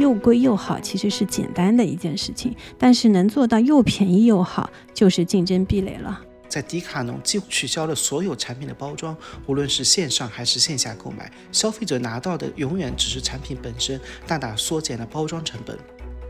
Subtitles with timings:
[0.00, 6.18] 又贵又好，其实是简单的一件事情，但是能做到又便宜又好，就是竞争壁垒了。
[6.48, 9.14] 在迪卡侬几乎取消了所有产品的包装，
[9.46, 15.78] 无论是线上还是线下购买，消费者拿到的永远只是产品本身，大大缩减了包装成本。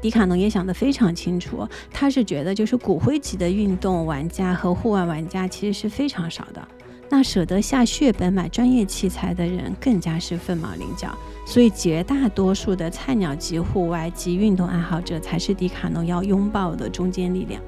[0.03, 6.69] 迪卡侬也想得非常清楚，他是觉得就是骨灰级的运动玩家和户外玩家其实是非常少的，
[7.13, 11.13] 那舍得下血本买专业器材的人更加是凤毛麟角，
[11.45, 17.61] 所以绝大多数的菜鸟级户外及运动爱好者才是迪卡侬要拥抱的中坚力量。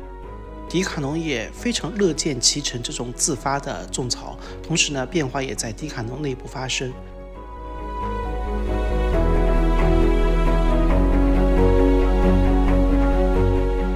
[0.69, 6.93] 迪卡侬也非常乐见其成这种自发的种草，同时呢，变化也在迪卡侬内部发生。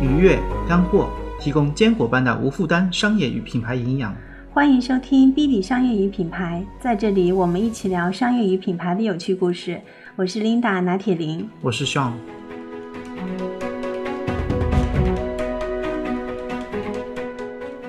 [0.02, 1.08] 愉悦干货，
[1.40, 4.12] 提供坚果般的无负担商业与品牌营养。
[4.56, 9.78] 欢迎收听 B B 商业与品牌，在这里我们一起聊商业与品牌的有趣故事。
[10.16, 12.14] 我是 Linda 拿铁林，我是 Sean。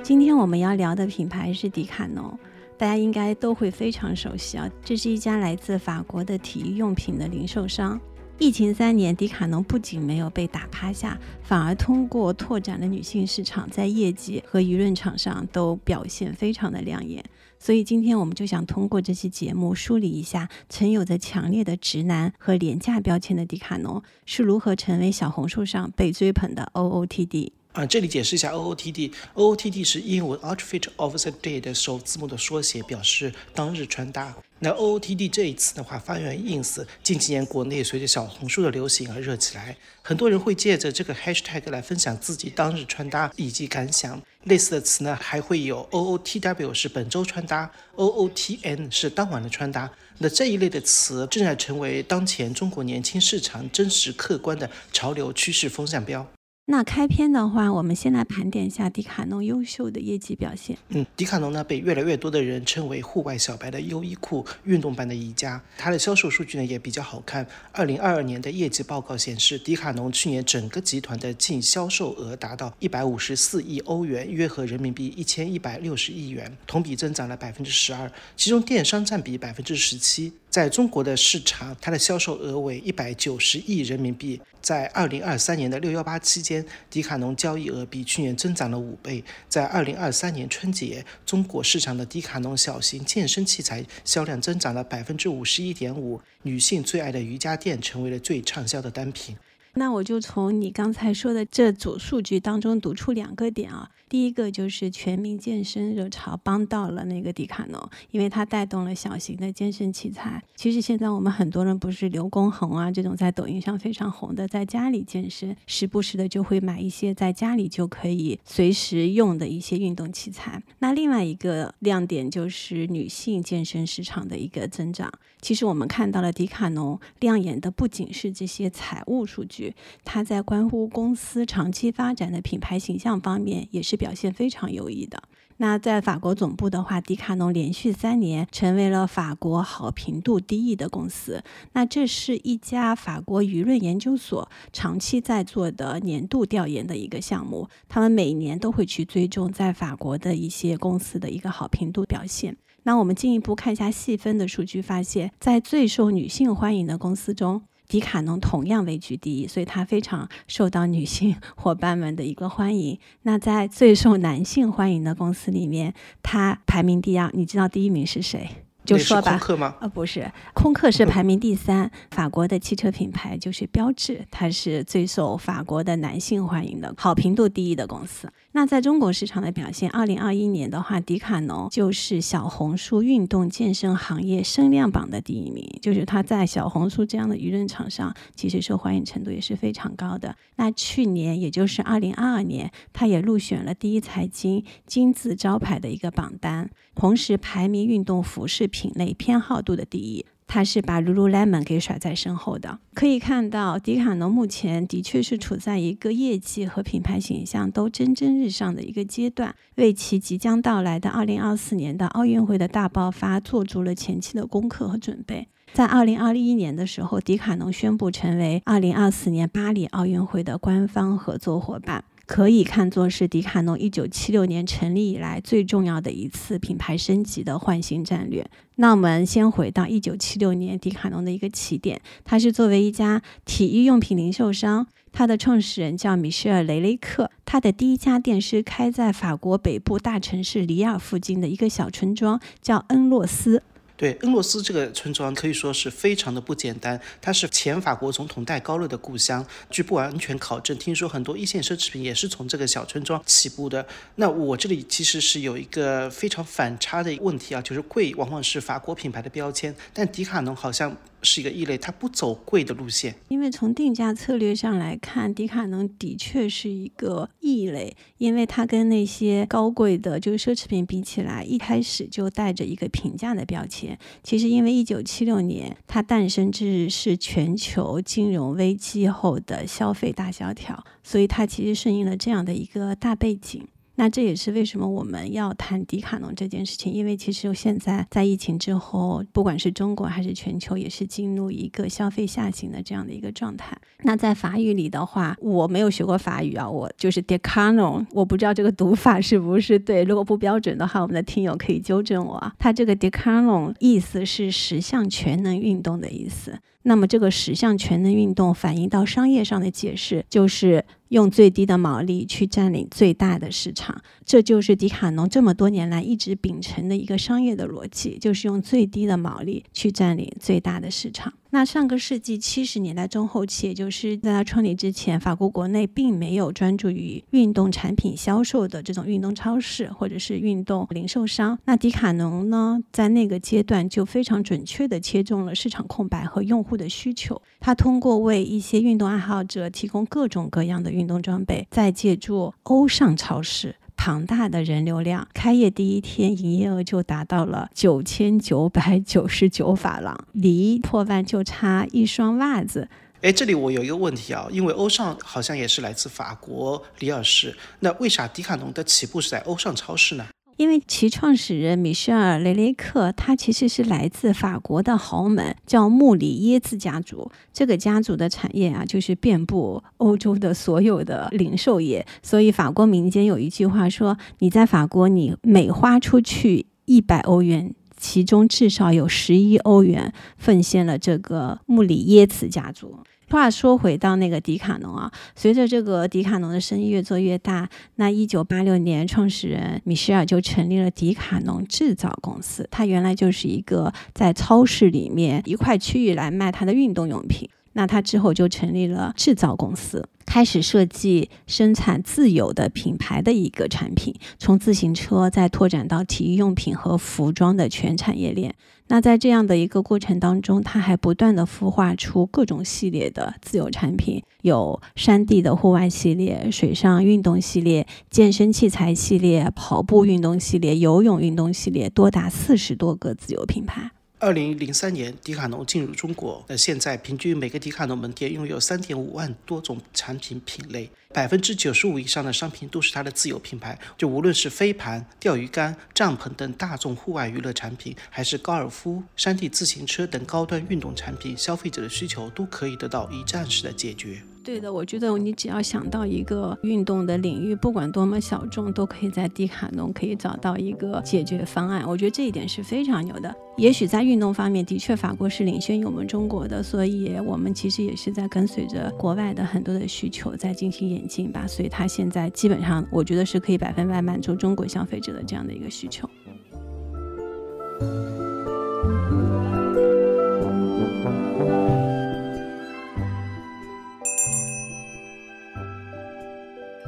[0.03, 2.37] 今天我们要聊的品牌是迪卡侬，
[2.77, 4.69] 大家应该都会非常熟悉啊。
[4.83, 7.97] 这是一家来自法国的体育用品的零售商。
[8.39, 17.25] 疫情三年，迪卡侬不仅没有被打趴下，反而通过拓展了女性市场，在业绩和舆论场上都表现非常的亮眼。
[17.57, 27.56] 所以今天我们就想通过这期节目梳理一下，曾有着强烈的直男和廉价标签的迪卡侬是如何成为小红书上被追捧的 OOTD。
[27.77, 34.35] 啊，这里解释一下 OOTD，OOTD 是英文 Outfit of the Day 的首字母的缩写，表示当日穿搭。
[34.57, 44.19] 那 OOTD 这一词的话，发源于 ins，近几年国内随着小红书的流行而热起来，很多人会借着这个 hashtag 来分享自己当日穿搭以及感想。
[44.45, 49.87] 类似的词呢，还会有 OOTW 是本周穿搭，OOTN 是当晚的穿搭。
[50.17, 56.27] 那这一类的词正在成为当前中国年轻市场真实客观的潮流趋势风向标。
[56.69, 60.77] 那开篇的话，我们先来盘点一下迪卡侬优秀的业绩表现。
[60.89, 65.61] 嗯，迪卡侬呢被越来越多的人称为户外小白的优衣库，运动版的宜家。
[65.77, 67.47] 它的销售数据呢也比较好看。
[67.71, 80.33] 二零二二年的业绩报告显示，迪卡侬去年整个集团的净销售额达到一百五十四亿欧元，约合人民币一千一百六十亿元，同比增长了百分之十二，其中电商占比百分之十七。
[80.57, 84.41] 在中国的市场，它的销售额为一百九十亿人民币。
[84.59, 89.23] 在二零二三年的六幺八期间，迪卡侬交易额比去年增长了五倍。
[89.47, 99.37] 在二零二三年春节，中国市场的迪卡侬小型健身器材销量增长了百分之五十一点五，女性最爱的瑜伽垫成为了最畅销的单品。
[99.77, 103.89] 那我就从你刚才说的这组数据当中读出两个点啊。
[104.09, 110.41] 第一个就是全民健身热潮帮到了那个迪卡侬，因为它带动了小型的健身器材。
[110.55, 120.63] 其实现在我们很多人不是刘畊宏啊这种在抖音上非常红的，在家里健身，时不时的就会买一些在家里就可以随时用的一些运动器材。
[120.79, 125.11] 那另外一个亮点就是女性健身市场的一个增长。
[125.41, 129.66] 其实我们看到了迪卡侬亮眼的不仅是这些财务数据，
[130.05, 133.97] 它在关乎公司长期发展的品牌形象方面也是。
[133.97, 135.23] 表现非常优异的。
[135.57, 141.43] 那在法国总部的话，迪卡侬连续三年成为了法国好评度第一的公司。
[141.73, 152.55] 那这是一家法国舆论研究所长期在做的年度调研的一个项目，他们每年都会去追踪在法国的一些公司的一个好评度表现。
[152.83, 157.63] 那我们进一步看一下细分的数据，发现，在最受女性欢迎的公司中。
[157.87, 162.99] 迪卡侬同样位居第一，所以它非常受到女性 伙伴们的一个欢迎。
[163.21, 167.31] 那在最受男性欢迎的公司里面，它排名第二。
[167.33, 168.49] 你知道第一名是谁？
[168.83, 169.31] 就说吧。
[169.31, 169.75] 空客吗？
[169.81, 171.91] 呃，不是，空客是排名第三。
[172.11, 178.31] 法国的汽车品牌就是标致，它是最受法国的男性欢迎的，好评度第一的公司。
[178.57, 190.35] 那在中国市场的表现，二零二一年的话，迪卡侬就是小红书运动健身行业声量榜的第一名，就是它在小红书这样的舆论场上，其实受欢迎程度也是非常高的。
[190.55, 200.25] 那去年，也就是二零二二年，它也入选了第一财经金字招牌的一个榜单，同时排名运动服饰品类偏好度的第一。
[200.47, 202.79] 他是把 Lululemon 给甩在身后的。
[202.93, 215.47] 可以看到，迪卡侬目前的确是处在一个业绩和品牌形象都蒸蒸日上的一个阶段，为其即将到来的2024年的奥运会的大爆发做足了前期的功课和准备。
[215.73, 222.03] 在2021年的时候，迪卡侬宣布成为2024年巴黎奥运会的官方合作伙伴。
[222.27, 228.45] 可以看作是迪卡侬一九七六年成立以来最重要的一次品牌升级的换新战略。
[228.75, 243.63] 那我们先回到一九七六年迪卡侬的一个起点，它是作为一家体育用品零售商，它的创始人叫米歇尔·雷雷克，他的第一家店是开在法国北部大城市里尔附近的一个小村庄，叫恩洛斯。
[243.97, 249.43] 对，恩洛斯这个村庄可以说是非常的不简单，它是前法国总统戴高乐的故乡。
[249.71, 253.85] 据不完全考证，听说很多一线奢侈品也是从这个小村庄起步的。
[254.15, 260.95] 那我这里其实是有一个非常反差的问题啊，就是贵往往是法国品牌的标签，但迪卡侬好像。
[261.21, 263.15] 是一个异类，它不走贵的路线。
[263.27, 273.97] 因为从定价策略上来看，迪卡侬的确是一个异类，因为它跟那些高贵的就是奢侈品比起来，一开始就带着一个平价的标签。
[274.23, 283.67] 其实，因为一九七六年它诞生之日是全球金融危机后的消费大萧条，所以它其实顺应了这样的一个大背景。
[283.99, 293.75] 那这也是为什么我们要谈迪卡侬这件事情，因为其实现在在疫情之后，不管是中国还是全球，也是进入一个消费下行的这样的一个状态。
[294.03, 302.53] 那在法语里的话，我没有学过法语啊，我就是 d e c a n o 我不知道这个读法是不是对，如果不标准的话，我们的听友可以纠正我啊。
[302.59, 306.59] 它这个 d e c a n o 意思是十项全能运动的意思。
[306.83, 314.01] 那么这个十项全能运动反映到商业上的解释，就是用最低的毛利去占领最大的市场。
[314.25, 321.33] 这就是迪卡侬这么多年来一直秉承的一个商业的逻辑，就是用最低的毛利去占领最大的市场。
[321.51, 331.57] 那上个世纪七十年代中后期，也就是在它创立之前，法国国内并没有专注于运动产品销售的这种运动超市或者是运动零售商。
[331.63, 337.41] 那迪卡侬呢，在那个阶段就非常准确地切中了市场空白和用户的需求。
[337.61, 343.75] 它通过为一些运动爱好者提供各种各样的运动装备，再借助欧尚超市。
[343.95, 352.89] 庞大的人流量，开业第一天营业额就达到了九千九百九十九法郎，离破万就差一双袜子。
[353.21, 360.27] 哎，这里我有一个问题啊，因为欧尚好像也是来自法国里尔市，那为啥迪卡侬的起步是在欧尚超市呢？
[360.57, 367.31] 因为其创始人米歇尔·雷雷克，他其实是来自法国的豪门，叫穆里耶兹家族。
[367.53, 372.05] 这个家族的产业啊，就是遍布欧洲的所有的零售业。
[372.23, 382.97] 所以法国民间有一句话说：“你在法国，你每花出去一百欧元，其中至少有十一欧元奉献了这个穆里耶茨家族。”
[383.29, 392.67] 话说回到那个迪卡侬啊，随着这个迪卡侬的生意越做越大，那一九八六年，创始人米歇尔就成立了迪卡侬制造公司。
[392.71, 397.49] 他原来就是一个在超市里面一块区域来卖他的运动用品。
[397.77, 408.55] 那他之后就成立了制造公司，开始设计生产自有的品牌的一个产品，从自行车再拓展到体育用品和服装的全产业链。
[408.87, 423.91] 那在这样的一个过程当中，他还不断的孵化出各种系列的自有产品，有山地的户外系列、水上运动系列、健身器材系列、跑步运动系列、游泳运动系列，多达四十多个自有品牌。
[424.19, 426.43] 二零零三年，迪卡侬进入中国。
[426.47, 433.77] 那现在平均每个迪卡侬门店拥有三点五万多种产品品类，百分之九十五以上的商品都是它的自有品牌。
[433.95, 444.23] 就无论是飞盘、钓鱼竿、帐篷等大众户外娱乐产品，还是高尔夫、山地自行车等高端运动产品，消费者的需求都可以得到一站式的解决。
[444.47, 451.83] 对的，我觉得你只要想到一个运动的领域，不管多么小众，都可以在迪卡侬可以找到一个解决方案。
[451.85, 453.35] 我觉得这一点是非常牛的。
[453.57, 461.45] 也许在运动方面，的确法国是领先于我们中国的，所以我们其实也是在跟随着国外的很多的需求在进行演进吧。
[461.45, 466.09] 所以它现在基本上，我觉得是可以百分百满足中国消费者的这样的一个需求。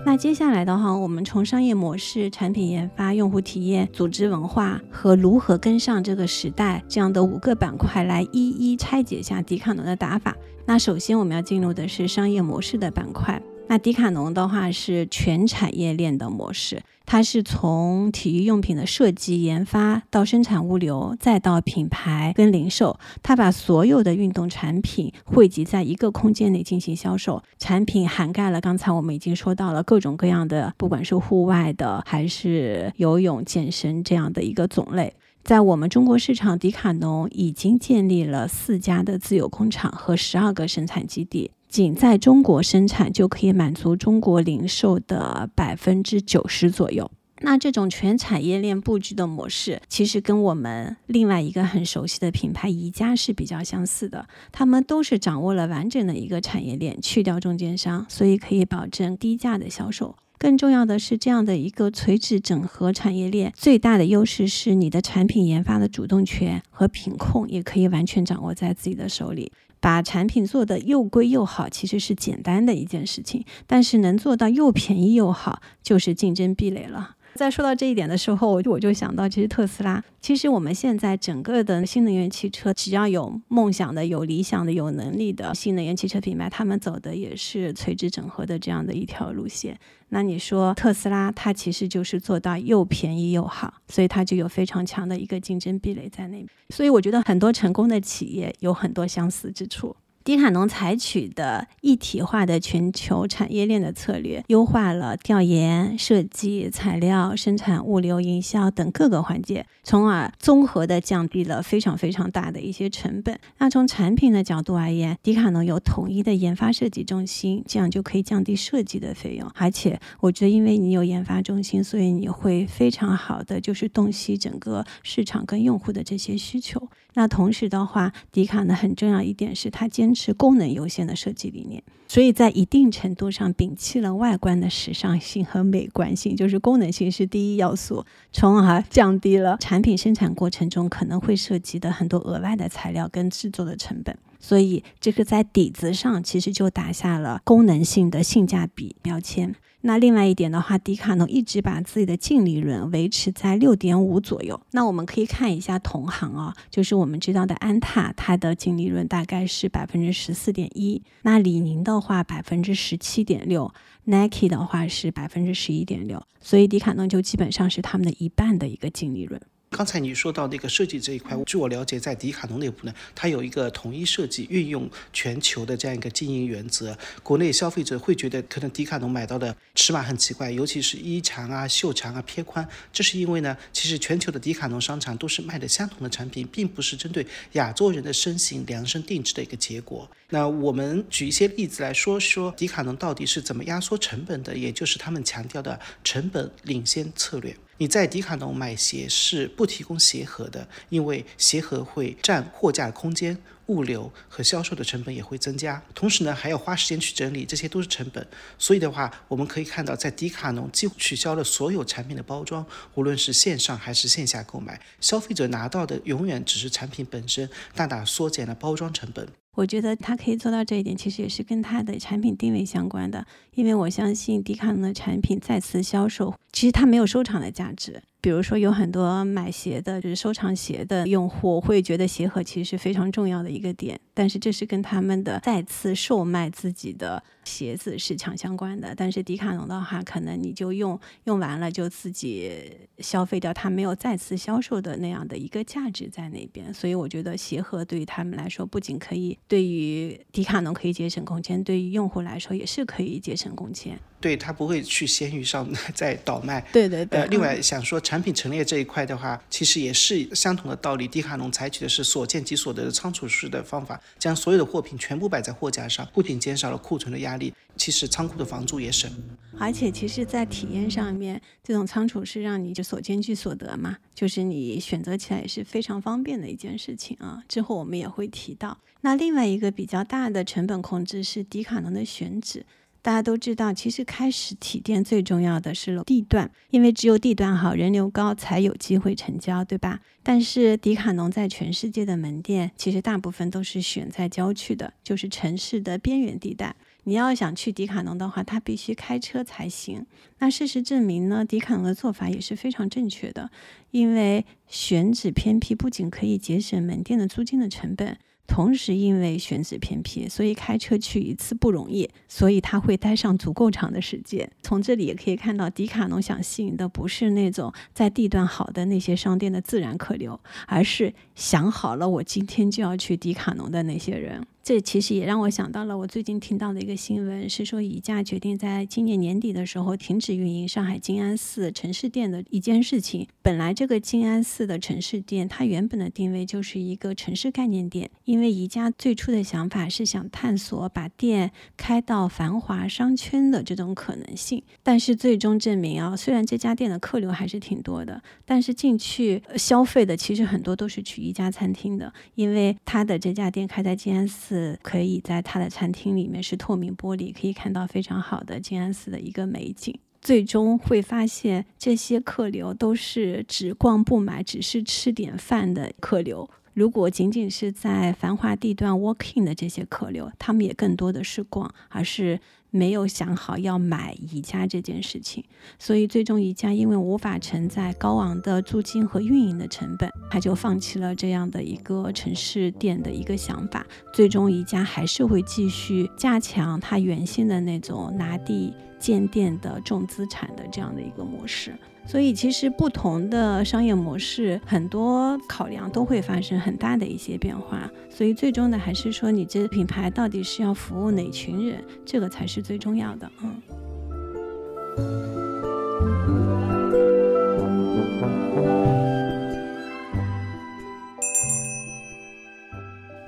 [0.10, 10.36] 那接下来的话，我们从商业模式、产品研发、用户体验、组织文化和如何跟上这个时代这样的五个板块来一一拆解一下迪卡侬的打法。
[10.66, 13.40] 那首先我们要进入的是商业模式的板块。
[13.70, 27.44] 那迪卡侬的话是全产业链的模式，它是从体育用品的设计研发到生产物流，再到品牌跟零售，它把所有的运动产品汇集在一个空间内进行销售。
[27.60, 35.14] 产品涵盖了刚才我们已经说到了各种各样的，不管是户外的还是游泳、健身这样的一个种类。
[35.44, 41.52] 在我们中国市场，迪卡侬已经建立了四家的自有工厂和十二个生产基地。
[41.70, 47.10] 仅在中国生产就可以满足中国零售的百分之九十左右。
[47.42, 54.28] 那这种全产业链布局的模式，其实跟我们另外一个很熟悉的品牌宜家是比较相似的。
[54.52, 60.16] 他们都是掌握了完整的一个产业链，去掉中间商，所以可以保证低价的销售。
[60.38, 69.52] 更重要的是，这样的一个垂直整合产业链，最大的优势是你的产品研发的主动权和品控也可以完全掌握在自己的手里。
[69.80, 77.16] 把产品做得又贵又好，其实是简单的一件事情，但是能做到又便宜又好，就是竞争壁垒了。
[77.36, 89.80] 在说到这一点的时候，我就想到，其实特斯拉，其实我们现在整个的新能源汽车，只要有梦想的、有理想的、有能力的新能源汽车品牌，他们走的也是垂直整合的这样的一条路线。
[90.10, 96.48] 那你说特斯拉，它其实就是做到又便宜又好，所以它就有非常强的一个竞争壁垒在那边。
[96.70, 99.96] 所以我觉得很多成功的企业有很多相似之处。
[100.24, 113.40] 迪卡侬采取的一体化的全球产业链的策略，优化了调研、设计、材料、生产、物流、营销等各个环节，从而综合的降低了非常非常大的一些成本。
[113.58, 119.50] 那从产品的角度而言，迪卡侬有统一的研发设计中心，这样就可以降低设计的费用。
[119.56, 126.88] 而且，我觉得因为你有研发中心，所以你会非常好的就是洞悉整个市场跟用户的这些需求。
[127.20, 144.18] 那同时的话，迪卡呢很重要一点是它坚持功能优先的设计理念，所以在一定程度上摒弃了外观的时尚性和美观性，就是功能性是第一要素，从而降低了产品生产过程中可能会涉及的很多额外的材料跟制作的成本。
[144.40, 149.54] 所以这个在底子上其实就打下了功能性的性价比标签。
[149.82, 154.60] 那另外一点的话，迪卡侬一直把自己的净利润维持在六点五左右。
[154.72, 161.02] 那我们可以看一下同行啊，就是我们知道的安踏，它的净利润大概是百分之十四点一。
[161.22, 166.22] 那李宁的话百分之十七点六，Nike 的话是百分之十一点六。
[166.42, 169.42] 所以迪卡侬就基本上是他们的一半的一个净利润。
[169.70, 176.98] 刚才你说到那个设计这一块，据我了解，在迪卡侬内部呢，它有一个统一设计，运用全球的这样一个经营原则。
[177.22, 190.10] 国内消费者会觉得，可能迪卡侬买到的尺码很奇怪，尤其是衣长啊、袖长啊、偏宽，这是因为呢，其实全球的迪卡侬商场都是卖的相同的产品，并不是针对亚洲人的身形量身定制的一个结果。
[190.30, 197.56] 那我们举一些例子来说说，迪卡侬到底是怎么压缩成本的，也就是他们强调的成本领先策略。
[197.80, 203.38] 你在迪卡侬买鞋是不提供鞋盒的，因为鞋盒会占货架空间。
[203.68, 208.28] 物流和销售的成本也会增加，同时呢还要花时间去整理，这些都是成本。
[208.58, 219.28] 所以的话，我们可以看到，在迪卡侬几乎取消了所有产品的包装，无论是线上还是线下购买，消费者拿到的永远只是产品本身，大大缩减了包装成本。
[219.56, 223.26] 我觉得他可以做到这一点，其实也是跟他的产品定位相关的，
[223.56, 228.02] 因为我相信迪卡侬的产品再次销售，其实它没有收藏的价值。
[228.22, 234.00] 比如说，有很多买鞋的，就是收藏鞋的用户，会觉得鞋盒其实是非常重要的一个点。
[234.14, 238.94] 但是这是跟他们的再次售卖自己的鞋子是强相关的。
[238.94, 242.52] 但是迪卡侬的话，可能你就用用完了就自己
[242.98, 246.74] 消费掉，它没有再次销售的那样的一个价值在那边。
[246.74, 253.98] 所以我觉得鞋盒对于他们来说，不仅可以对于迪卡侬可以节省空间，对于用户来说也是可以节省空间。
[254.20, 256.60] 对他不会去闲鱼上 再倒卖。
[256.74, 257.22] 对对对。
[257.22, 261.08] 呃，另外想说产品陈列这一块的话，其实也是相同的道理。
[261.08, 269.12] 迪卡侬采取的是所见即所得的仓储式的方法，将所有的货品全部摆在货架上，不仅减少了库存的压力，其实仓库的房租也省。
[269.60, 277.44] 而且其实，在体验上面，这种仓储是让你就所见即所得嘛，就是你选择起来也是非常方便的一件事情啊。
[277.48, 278.76] 之后我们也会提到。
[279.02, 282.66] 那另外一个比较大的成本控制是迪卡侬的选址。
[283.02, 290.02] 大家都知道，其实开实体店最重要的是地段，因为只有地段好、人流高，才有机会成交，对吧？
[290.22, 296.76] 但是迪卡侬在全世界的门店，其实大部分都是选在郊区的，就是城市的边缘地带。
[297.06, 300.06] 你要想去迪卡侬的话，它必须开车才行。
[300.40, 303.50] 那事实证明呢，迪卡侬的做法也是非常正确的，
[303.92, 308.18] 因为选址偏僻，不仅可以节省门店的租金的成本。
[308.50, 314.52] 同时，因为选址偏僻，所以开车去一次不容易，所以他会待上足够长的时间。
[314.64, 324.46] 从这里也可以看到，迪卡侬想吸引的不是那种在地段好的那些商店的自然客流，而是想好了我今天就要去迪卡侬的那些人。
[324.70, 333.28] 这其实也让我想到了我最近听到的一个新闻，是说宜家决定在今年年底的时候停止运营上海静安寺城市店的一件事情。
[333.42, 344.62] 本来这个静安寺的城市店，它原本的定位就是一个城市概念店，因为宜家最初的想法是想探索把店开到繁华商圈的这种可能性。
[344.84, 354.59] 但是最终证明啊，虽然这家店的客流还是挺多的，但是进去消费的其实很多都是去宜家餐厅的，因为它的这家店开在静安寺。
[354.82, 359.98] 可以在他的餐厅里面是透明玻璃，可以看到非常好的静安寺的一个美景。
[360.22, 366.50] 最终会发现，这些客流都是只逛不买，只是吃点饭的客流。
[366.74, 372.40] 如果仅仅是在繁华地段 walking 的这些客流，他们也更多的是逛，而是。
[372.72, 375.44] 没有想好要买宜家这件事情，
[375.78, 383.86] 所以最终宜家因为无法承载高昂的租金和运营的成本，他就放弃了这样的一个城市店的一个想法。
[384.14, 391.78] 最终宜家还是会继续加强它原先的那种拿地建店的重资产的这样的一个模式。
[392.10, 397.88] 所以其实不同的商业模式，很多考量都会发生很大的一些变化。
[398.10, 403.32] 所以最终的还是说，你这品牌到底是要服务哪群人，这个才是最重要的。
[403.44, 403.62] 嗯。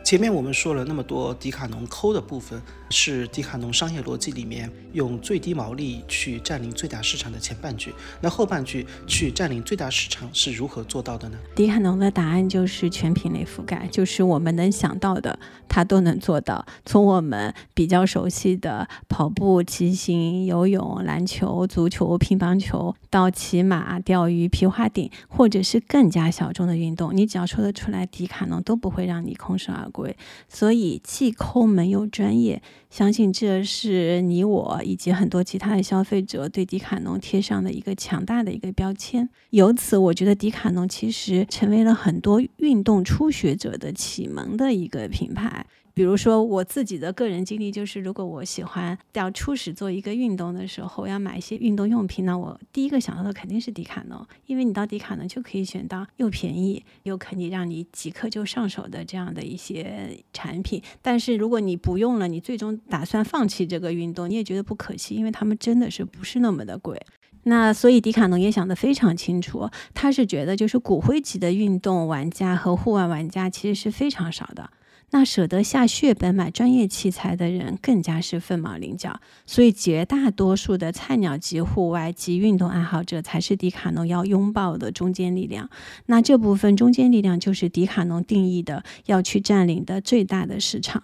[0.03, 2.59] 前面我们说了那么多迪卡侬抠的部分，
[2.91, 7.93] 是迪卡侬商业逻辑里面用最低毛利去占领最大市场的前半句。
[8.19, 11.37] 那后半句去占领最大市场是如何做到的呢？
[11.55, 16.65] 迪卡侬的答案就是全品类覆盖，就是我们能想到的，它都能做到。
[16.85, 30.15] 从我们比较熟悉的跑步、骑行、游泳、篮球、足球、乒乓球，到骑马、钓鱼、皮划艇，或者是更加小众的运动，你只要说得出来，迪卡侬都不会让你空手而归。
[30.49, 39.29] 所以既抠门又专业，相信这是你我以及很多其他的消费者对迪卡侬贴上的一个强大的一个标签。
[39.51, 45.65] 由此，我觉得迪卡侬其实成为了很多运动初学者的启蒙的一个品牌。
[46.01, 60.81] 比如说我自己的个人经历就是，如果我喜欢要初始做一个运动的时候，要买一些运动用品，那我第一个想到的肯定是迪卡侬，因为你到迪卡侬就可以选到又便宜又可以让你即刻就上手的这样的一些产品。
[61.03, 66.99] 但是如果你不用了，你最终打算放弃这个运动，你也觉得不可惜，因为他们真的是不是那么的贵。
[67.43, 74.67] 那所以迪卡侬也想得非常清楚，他是觉得就是骨灰级的运动玩家和户外玩家其实是非常少的。
[75.13, 85.69] 那舍得下血本买专业器材的人更加是凤毛麟角，所以绝大多数的菜鸟级户外及运动爱好者才是迪卡侬要拥抱的中坚力量。
[86.05, 91.03] 那这部分中坚力量就是迪卡侬定义的要去占领的最大的市场。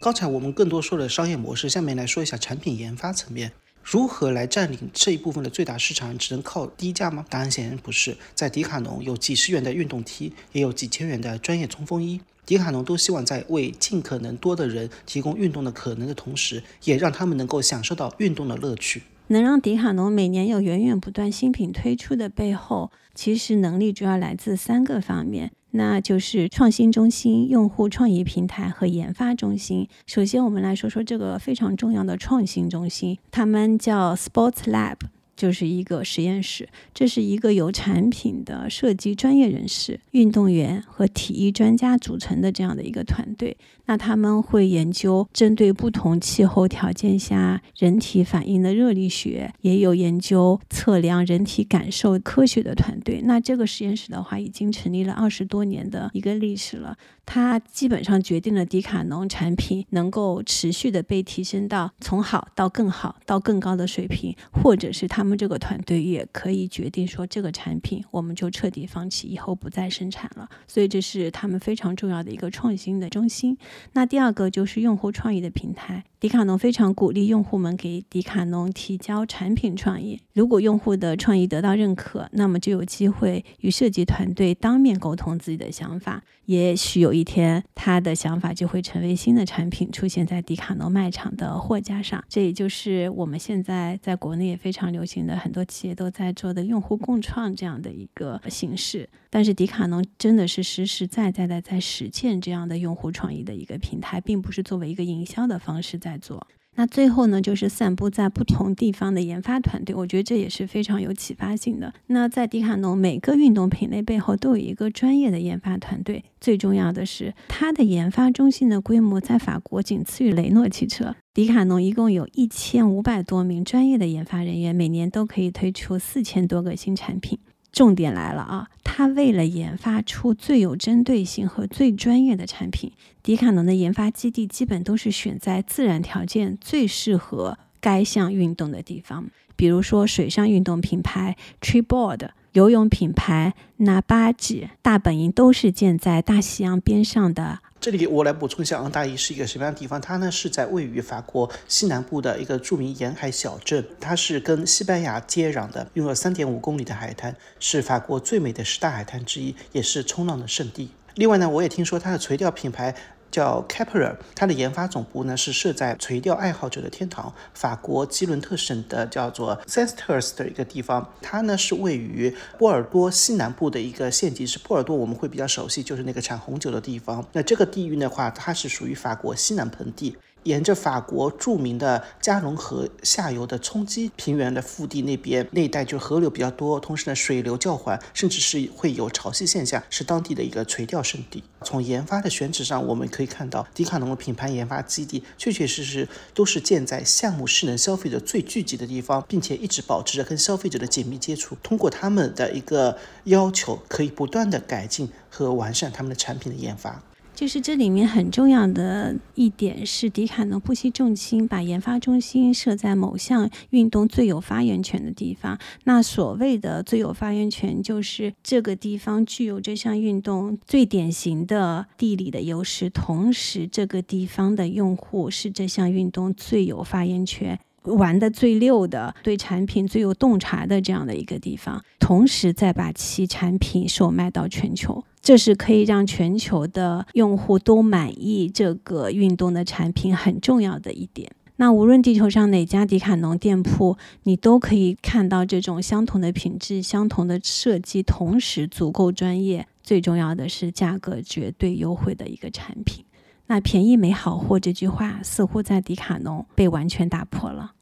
[0.00, 3.52] 刚才我们更多说了商业模式，下面来说一下产品研发层面。
[3.84, 6.16] 如何来占领这一部分的最大市场？
[6.16, 7.26] 只能靠低价吗？
[7.28, 8.16] 答案显然不是。
[8.34, 12.22] 在迪卡侬有几十元的运动 T，也有几千元的专业冲锋衣。
[12.46, 19.02] 迪卡侬都希望在为尽可能多的人提供运动的可能的同时，也让他们能够享受到运动的乐趣。
[19.28, 25.50] 能让迪卡侬每年有源源不断新品推出的背后，其实能力主要来自三个方面。
[25.76, 29.88] 那就是创新中心、用户创意平台和研发中心。
[30.06, 34.98] 首先，我们来说说这个非常重要的创新中心，他们叫 Sports Lab。
[35.36, 43.56] 就是一个实验室，这是一个由产品的设计专业人士、运动员和体育专家组成的这样的一个团队。
[43.86, 53.20] 那他们会研究针对不同气候条件下人体反应的热力学，也有研究测量人体感受科学的团队。
[53.24, 56.96] 那这个实验室的话，已经成立了二十多年的一个历史了。
[57.26, 70.48] 它基本上决定了迪卡侬产品能够持续的被提升到从好到更好到更高的水平，或者是他们这个团队也可以决定说这个产品我们就彻底放弃，以后不再生产了。
[70.68, 73.56] 所以这是他们非常重要的一个创新的中心。
[73.92, 76.04] 那第二个就是用户创意的平台。
[76.20, 86.22] 迪卡侬非常鼓励用户们给迪卡侬提交产品创意，如果用户的创意得到认可，那么就有机会与设计团队当面沟通自己的想法。
[86.46, 92.22] 也许有一天，他的想法就会成为新的产品，出现在迪卡侬卖场的货架上。
[92.28, 99.08] 这也就是我们现在在国内也非常流行的，很多企业都在做的用户共创这样的一个形式。
[99.30, 106.46] 但是迪卡侬真的是实实在在的在实践这样的用户创意的一个平台，并不是作为一个营销的方式在做。
[106.76, 111.94] 那最后呢，就是散布在不同地方的研发团队，我觉得这也是非常有启发性的。
[112.08, 121.14] 那在迪卡侬每个运动品类背后都有一个专业的研发团队，最重要的是它的研发中心的规模在法国仅次于雷诺汽车。
[121.32, 127.38] 迪卡侬一共有一千五百多名专业的研发人员，每年都可以推出四千多个新产品。
[127.74, 128.68] 重点来了啊！
[128.84, 139.26] 它为了研发出最有针对性和最专业的产品，迪卡侬的研发基地基本都是选在自然条件最适合该项运动的地方。
[139.56, 147.58] 比如说，水上运动品牌 Treeboard、游泳品牌 Nabagi，大本营都是建在大西洋边上的。
[147.84, 150.00] 这里我来补充一下，昂大伊是一个什么样的地方？
[150.00, 160.92] 它呢是在位于法国西南部的一个著名沿海小镇，它是跟西班牙接壤的，拥有三点五公里的海滩，是法国最美的十大海滩之一，也是冲浪的圣地。
[161.16, 162.94] 另外呢，我也听说它的垂钓品牌。
[163.34, 171.12] 叫 Capra，它的研发总部呢是设在垂钓爱好者的天堂——法国基伦特省的叫做 s e n s t e r s 的一个地方。
[171.20, 174.60] 它呢是位于波尔多西南部的一个县级市。
[174.60, 177.26] 波尔多我们会比较熟悉，就是那个产红酒的地方。
[177.32, 180.16] 那这个地域的话，它是属于法国西南盆地。
[180.44, 191.42] 沿着法国著名的加龙河下游的冲积平原的腹地那边那一带，就河流比较多，同时呢水流较缓，甚至是会有潮汐现象，是当地的一个垂钓圣地。
[191.62, 201.56] 从研发的选址上，我们可以看到迪卡侬的品牌研发基地确确实实都是建在项目势能消费者最聚集的地方，并且一直保持着跟消费者的紧密接触。
[201.62, 207.02] 通过他们的一个要求，可以不断的改进和完善他们的产品的研发。
[207.34, 215.58] 就是这里面很重要的一点是，迪卡侬不惜重金把研发中心设在某项运动最有发言权的地方。
[215.82, 227.58] 那所谓的最有发言权，就是这个地方具有这项运动最典型的地理的优势，同时这个地方的用户是这项运动最有发言权。
[227.84, 241.30] 玩的最溜的，对产品最有洞察的这样的一个地方，同时再把其产品售卖到全球，这是可以让全球的用户都满意这个运动的产品很重要的一点。
[241.56, 253.04] 那无论地球上哪家迪卡侬店铺，你都可以看到这种相同的品质、相同的设计，同时足够专业，最重要的是价格绝对优惠的一个产品。
[253.46, 257.72] 那便宜没好货这句话似乎在迪卡侬被完全打破了。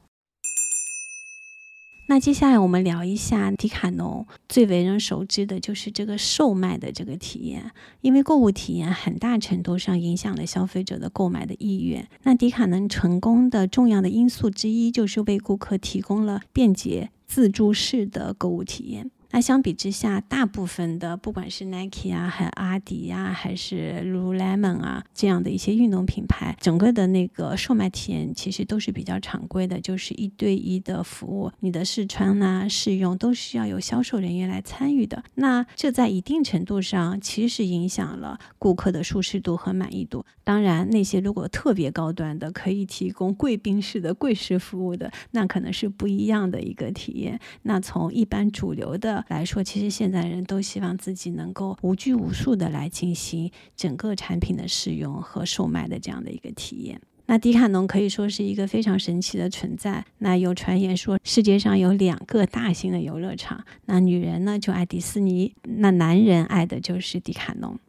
[2.07, 7.71] 那接下来我们聊一下迪卡侬最为人熟知的就是这个售卖的这个体验，
[8.01, 12.07] 因为购物体验很大程度上影响了消费者的购买的意愿。
[12.23, 19.09] 那迪卡侬成功的重要的因素之一就是为顾客提供了便捷自助式的购物体验。
[19.33, 35.23] 那相比之下，大部分的不管是 Nike 啊，还阿迪呀，还是 Lululemon 啊这样的一些运动品牌，整个的那个售卖体验其实都是比较常规的，就是一对一的服务，你的试穿呐、试用都需要有销售人员来参与的。
[35.33, 40.23] 那这在一定程度上其实影响了顾客的舒适度和满意度。
[40.43, 47.39] 当然，那些如果特别高端的，可以提供贵宾式的贵式服务的，那可能是不一样的一个体验。
[47.63, 49.22] 那从一般主流的。
[49.27, 57.01] 来说，其实现在人都希望自己能够无拘无束的来进行整个产品的使用和售卖的这样的一个体验。
[57.25, 60.05] 那迪卡侬可以说是一个非常神奇的存在。
[60.17, 67.79] 那有传言说，世界上有两个大型的游乐场，那女人呢就爱迪士尼，那男人爱的就是迪卡侬。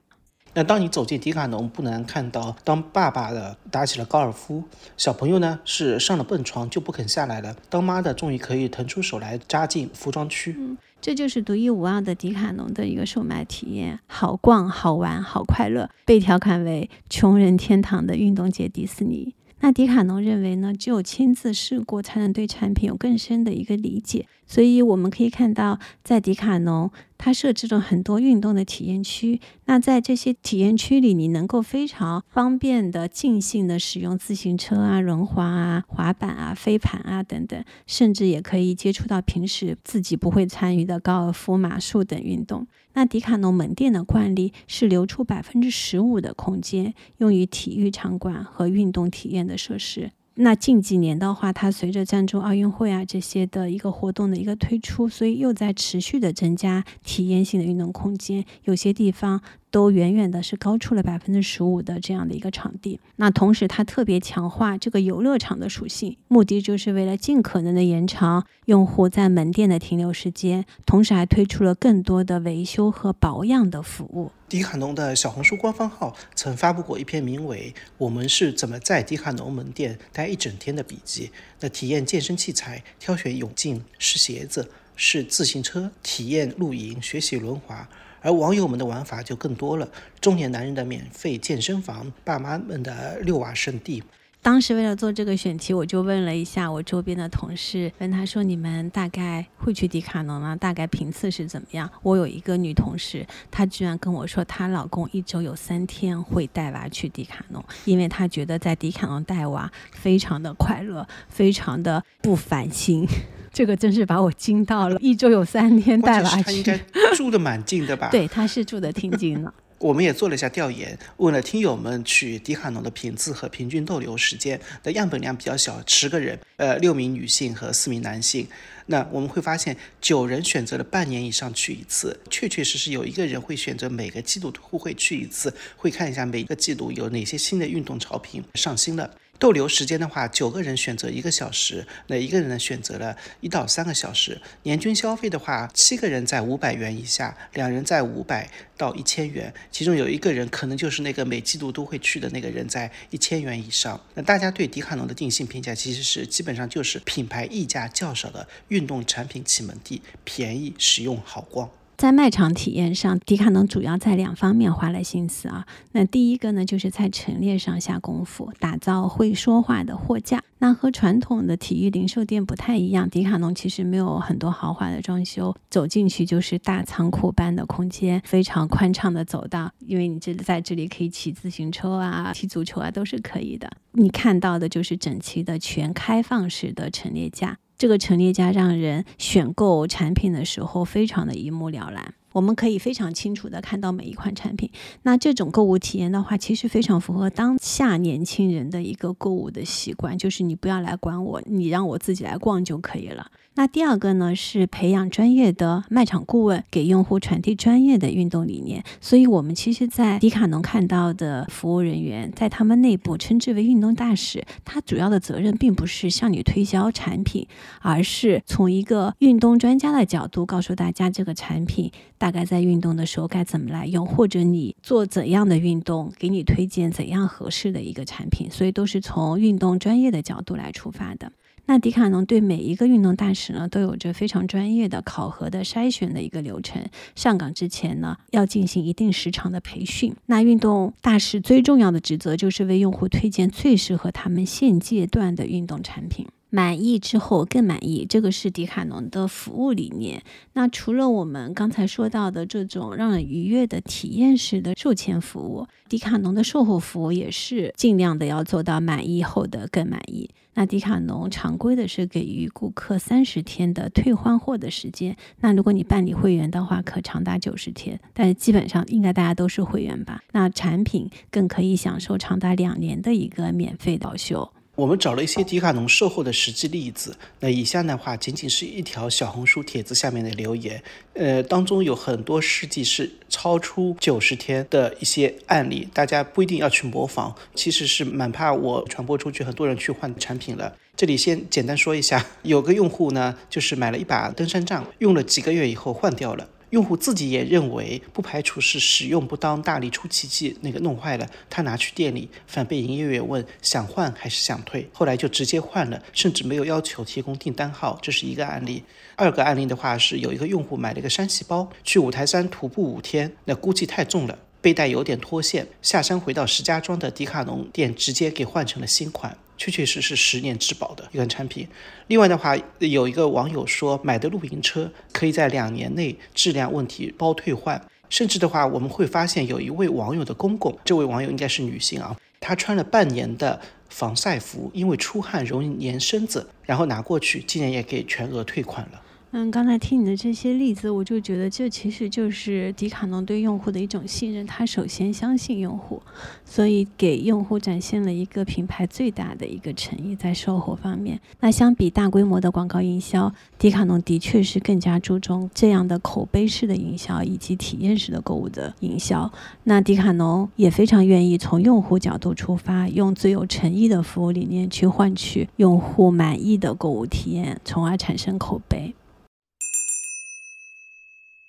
[0.57, 4.62] 那当你走进迪卡侬，不难看到，当爸爸的打起了高尔夫，
[4.97, 10.57] 小朋友呢是上了蹦床就不肯下来了，当妈的终于可以腾出手来扎进服装区。
[11.04, 19.34] 这就是独一无二的迪卡侬的一个售卖体验，好逛、好玩、好快乐，被调侃为穷人天堂的运动界迪士尼。
[19.60, 24.26] 那迪卡侬认为呢，只有亲自试过，才能对产品有更深的一个理解。
[24.46, 26.90] 所以我们可以看到，在迪卡侬，
[27.24, 29.40] 它设置了很多运动的体验区。
[29.64, 42.66] 那在这些体验区里，你能够非常方便的、尽兴的使用自行车啊、轮滑啊、滑板啊、飞盘啊等等，甚至也可以接触到平时自己不会参与的高尔夫、马术等运动。
[42.92, 50.10] 那迪卡侬门店的惯例是留出百分之十五的空间，用于体育场馆和运动体验的设施。
[50.37, 58.44] 那近几年的话，它随着赞助奥运会啊这些的一个活动的一个推出，所以又在持续的增加体验性的运动空间。
[58.64, 59.40] 有些地方
[59.74, 63.00] 都远远的是高出了百分之十五的这样的一个场地。
[63.16, 74.30] 那同时，它特别强化这个游乐场的属性，目的就是为了尽可能的延长用户在门店的停留时间，同时还推出了更多的维修和保养的服务。
[74.48, 81.32] 迪卡侬的小红书官方号曾发布过一篇名为《我们是怎么在迪卡侬门店待一整天》的笔记。
[81.58, 87.88] 那体验健身器材、挑选泳镜、试鞋子、试自行车、体验露营、学习轮滑。
[88.24, 89.87] 而网友们的玩法就更多了：
[90.18, 94.02] 中年男人的免费健身房，爸妈们的遛娃圣地。
[94.44, 100.54] 当时为了做这个选题，我就问了一下我周边的同事，问他说：“你们大概会去迪卡侬吗？
[100.54, 113.09] 大概频次是怎么样？”我有一个女同事，她居然跟我说，她老公一周有三天会带娃去迪卡侬，因为她觉得在迪卡侬带娃非常的快乐，非常的不烦心。
[113.50, 116.78] 这个真是把我惊到了，一周有三天带娃去，他应该
[117.16, 118.11] 住的蛮近的吧？
[118.11, 119.54] 对，他是住的挺近的。
[119.78, 128.46] 我们也做了一下调研，问了听友们去迪卡侬的频次和平均逗留时间，那样本量比较小，十个人，呃，六名女性和四名男性。
[128.87, 139.10] 那我们会发现，九人选择了半年以上去一次，确确实实有一个人会选择每个季度都会去一次，会看一下每个季度有哪些新的运动潮品上新了。
[139.38, 144.40] 逗留时间的话，九个人选择一个小时，那一个人呢选择了一到三个小时。
[144.62, 154.01] 年均消费的话，七个人在五百元以下，两人在五百到一千元，其中有一个人可能就是那个每季度都会去的那个人在一千元以上。
[154.14, 161.68] 那大家对迪卡侬的定性评价其实是基本上就是品牌溢价较少的运动产品启蒙地，便宜、实用、好逛。
[161.96, 165.66] 在卖场体验上，迪卡侬主要在两方面花了心思啊。
[165.92, 170.42] 那第一个呢，就是在陈列上下功夫，打造会说话的货架。
[170.59, 183.70] 那和传统的体育零售店不太一样，迪卡侬其实没有很多豪华的装修，走进去就是大仓库般的空间，非常宽敞的走道，因为你这在这里可以骑自行车啊、踢足球啊都是可以的。
[183.92, 187.59] 你看到的就是整齐的全开放式的陈列架。
[187.76, 194.70] 这个陈列架让人选购产品的时候非常的一目了然，我们可以非常清楚的看到每一款产品。
[195.02, 203.30] 那这种购物体验的话，其实非常符合当下年轻人的一个购物的习惯，就是你不要来管我，你让我自己来逛就可以了。
[203.56, 208.82] 那第二个呢，是培养专业的卖场顾问，给用户传递专业的运动理念。
[209.00, 214.44] 所以，我们其实，在迪卡侬看到的服务人员，在他们内部称之为运动大使。
[214.64, 217.46] 他主要的责任并不是向你推销产品，
[217.80, 228.50] 而是从一个运动专家的角度，告诉大家这个产品大概在运动的时候该怎么来用，或者你做怎样的运动，给你推荐怎样合适的一个产品。
[228.50, 231.30] 所以，都是从运动专业的角度来出发的。
[231.66, 236.85] 那迪卡侬对每一个运动大使呢，都有着非常专业的考核的筛选的一个流程。
[237.14, 240.14] 上岗之前呢，要进行一定时长的培训。
[240.27, 246.27] 那运动大使最重要的职责就是为用户推荐最适合他们现阶段的运动产品。
[246.50, 250.22] 满意之后更满意，这个是迪卡侬的服务理念。
[250.53, 260.31] 那除了我们刚才说到的这种让人愉悦的体验式的售前服务，迪卡侬的售后服务也是尽量的要做到满意后的更满意。
[260.54, 267.98] 那迪卡侬常规的是给予顾客三十天的退换货的时间，那如果你办理会员的话，可长达九十天。
[268.12, 270.22] 但是基本上应该大家都是会员吧？
[270.32, 274.50] 那产品更可以享受长达两年的一个免费保修。
[274.76, 280.82] 我们找了一些迪卡侬售后的实际例子，那以下的话仅仅是一条小红书帖子下面的留言，
[281.12, 290.74] 呃，当中有很多实际是超出九十天的一些案例，大家不一定要去模仿，其实是蛮怕我传播出去，很多人去换产品了。
[290.96, 296.48] 这里先简单说一下，有个用户呢，就是买了一把登山杖，用了几个月以后换掉了。
[296.74, 301.30] 用户自己也认为，不排除是使用不当、大力出奇迹那个弄坏了。
[301.48, 307.96] 他拿去店里，反被营业员问想换还是想退，后来就直接换了，甚至没有要求提供订单号。
[308.02, 308.82] 这是一个案例。
[309.14, 319.37] 二个案例的话是，有一个用户买了一个山系包，去五台山徒步五天，那估计太重了，背带有点脱线，下山回到石家庄的迪卡侬店，直接给换成了新款。
[319.59, 321.68] 确确实实十年质保的一款产品。
[322.07, 327.79] 另外的话，有一个网友说买的露营车可以在两年内质量问题包退换。
[328.09, 339.03] 甚至的话，我们会发现有一位网友的公公，这位网友应该是女性啊，她穿了半年的防晒服，因为出汗容易粘身子，然后拿过去，竟然也给全额退款了。
[339.37, 344.47] 嗯，刚才听你的这些例子，我就觉得这其实就是迪卡侬对用户的一种信任。
[344.47, 346.01] 他首先相信用户，
[346.44, 351.20] 所以给用户展现了一个品牌最大的一个诚意在售后方面。
[351.40, 359.29] 那相比大规模的广告营销，迪卡侬的确是更加注重这样的口碑式的营销以及体验式的购物的营销。
[359.64, 368.94] 那迪卡侬也非常愿意从用户角度出发，用最有诚意的服务理念去换取用户满意的购物体验，从而产生口碑。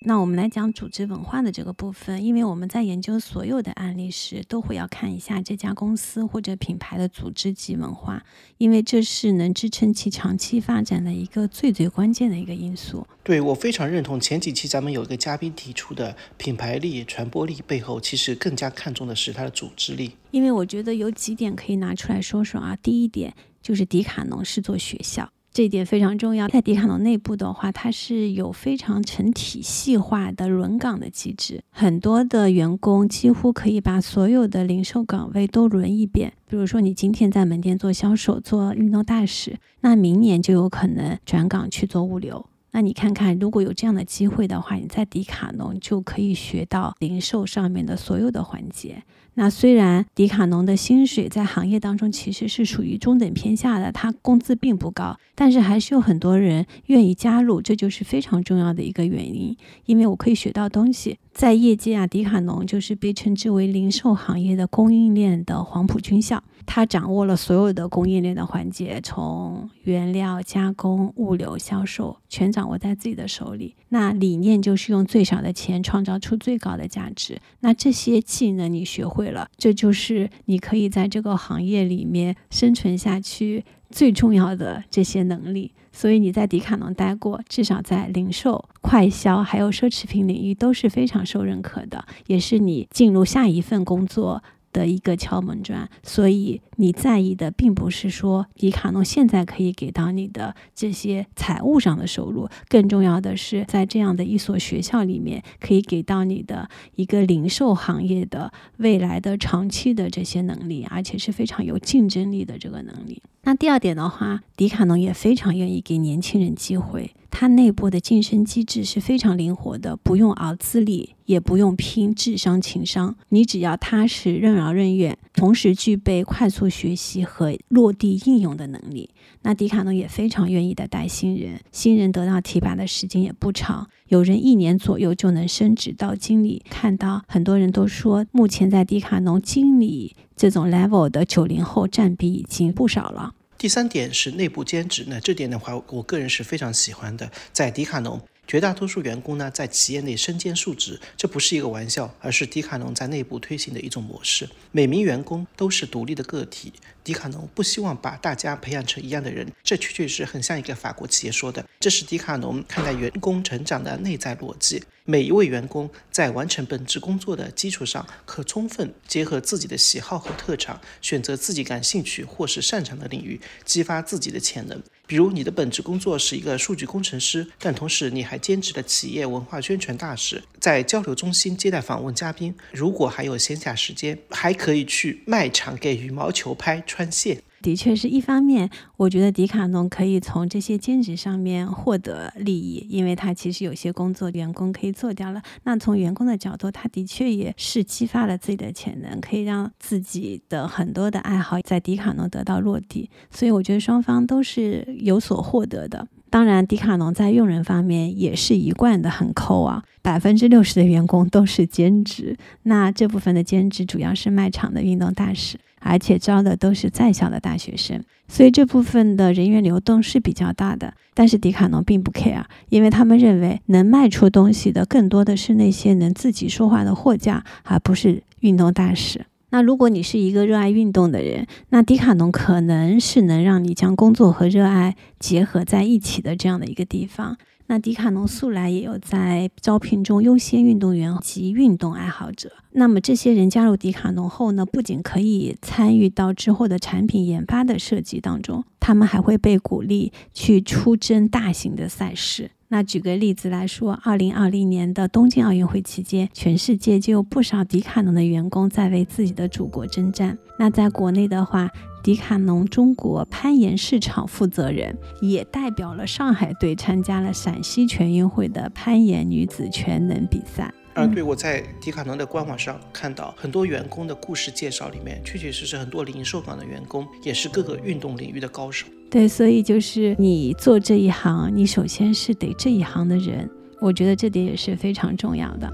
[0.08, 8.24] 那我们来讲组织文化的这个部分，因为我们在研究所有的案例时，都会要看一下这家公司或者品牌的组织及文化，
[8.60, 13.08] 因为这是能支撑其长期发展的一个最最关键的一个因素。
[13.24, 20.12] 对我非常认同前几期咱们有一个嘉宾提出的品牌力、传播力背后，其实更加看重的是它的组织力。
[20.30, 25.32] 因为我觉得有几点可以拿出来说说啊，第一点就是迪卡侬是座学校。
[25.56, 26.50] 这一点非常重要。
[26.50, 36.34] 在迪卡侬内部的话，它是有非常成体系化的轮岗的机制，很多的员工几乎可以把所有的零售岗位都轮一遍。
[36.46, 42.46] 比如说，你今天在门店做销售、做运动大使，那明年就有可能转岗去做物流。
[42.72, 49.02] 那你看看，如果有这样的机会的话，你在迪卡侬就可以学到零售上面的所有的环节。
[49.36, 59.56] 那虽然迪卡侬的薪水在行业当中其实是属于中等偏下的，它工资并不高，但是还是有很多人愿意加入，这就是非常重要的一个原因。
[59.86, 66.42] 因为我可以学到东西，在业界啊，迪卡侬就是被称之为零售行业的供应链的黄埔军校。
[66.66, 73.76] 他掌握了所有的供应链的环节，从原料加工、物流、销售，全掌握在自己的手里。
[73.90, 77.38] 那理念就是用最少的钱创造出最高的价值。
[77.60, 85.72] 那这些技能你学会了，这就是你可以在这个行业里面生存下去最重要的这些能力。
[85.94, 94.44] 所以你在迪卡侬待过，至少在零售、快销还有奢侈品领域都是非常受认可的，也是你进入下一份工作。
[94.76, 113.22] 的一个敲门砖，所以你在意的并不是说迪卡侬现在可以给到你的这些财务上的收入，更重要的是在这样的一所学校里面可以给到你的一个零售行业的未来的长期的这些能力，而且是非常有竞争力的这个能力。
[113.48, 117.12] 那第二点的话，迪卡侬也非常愿意给年轻人机会。
[117.30, 129.12] 它内部的晋升机制是非常灵活的，不用熬资历，也不用拼智商情商，你只要踏实、任劳任怨，同时具备快速学习和落地应用的能力，
[129.44, 131.60] 那迪卡侬也非常愿意的带新人。
[131.72, 136.64] 新人得到提拔的时间也不长，有人一年左右就能升职到经理。
[136.70, 143.34] 看到很多人都说，目前在迪卡侬经理这种 level 的九零后占比已经不少了。
[143.58, 147.32] 第三点是内部兼职，那这点的话，我个人是非常喜欢的。
[147.52, 154.48] 在迪卡侬，绝大多数员工呢在企业内身兼数职，这不是一个玩笑，而是迪卡侬在内部推行的一种模式。
[154.72, 156.72] 每名员工都是独立的个体，
[157.04, 164.84] 迪卡侬不希望把大家培养成一样的人，这确确实很像一个法国企业说的，这是迪卡侬看待员工成长的内在逻辑。
[165.08, 174.82] 每一位员工在完成本职工作的基础上，可充分结合自己的喜好和特长，选择自己感兴趣或是擅长的领域，激发自己的潜能。
[175.06, 182.56] 比如，你的本职工作是一个数据工程师，但同时你还兼职了企业文化宣传大使，在交流中心接待访问嘉宾。
[182.72, 187.44] 如果还有闲暇时间，还可以去卖场给羽毛球拍穿线。
[187.66, 195.42] 的确是一方面，我觉得迪卡侬可以从这些兼职上面获得利益，因为他其实有些工作员工可以做掉了。
[195.64, 203.10] 那从员工的角度，他的确也是激发了自己的潜能，可以让自己的很多的爱好在迪卡侬得到落地。
[203.32, 206.08] 所以我觉得双方都是有所获得的。
[206.30, 212.38] 当然，迪卡侬在用人方面也是一贯的很抠啊，百分之六十的员工都是兼职。
[212.62, 215.58] 那这部分的兼职主要是卖场的运动大使。
[215.86, 220.96] 而且招的都是在校的大学生，所以这部分的人员流动是比较大的。
[221.14, 229.28] 但是迪卡侬并不 care，因为他们认为能卖出东西的更多的是那些能自己说话的货架，而不是运动大使。
[229.52, 237.38] 那如果你是一个热爱运动的人，那迪卡侬可能是能让你将工作和热爱结合在一起的这样的一个地方。
[237.68, 242.52] 那迪卡侬素来也有在招聘中优先运动员及运动爱好者。
[242.72, 252.52] 那么这些人加入迪卡侬后呢，不仅可以参与到之后的产品研发的设计当中，他们还会被鼓励去出征大型的赛事。
[252.68, 260.38] 那举个例子来说，二零二零年的东京奥运会期间，全世界就有不少迪卡侬的员工在为自己的祖国征战。
[260.58, 261.70] 那在国内的话，
[262.06, 270.72] 迪卡侬中国攀岩市场负责人，也代表了上海队参加了陕西全运会的攀岩女子全能比赛。
[270.94, 278.86] 啊，对，我在迪卡侬的官网上看到很多员工的故事介绍，里面确确实实很多零售岗的员工也是各个运动领域的高手。
[279.10, 283.50] 对，所以就是你做这一行，你首先是得这一行的人，
[283.82, 285.74] 我觉得这点也是非常重要的。